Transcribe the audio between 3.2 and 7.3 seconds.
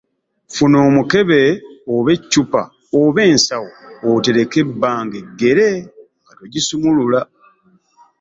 ensawo, oterekere ebbanga eggere nga togisumulula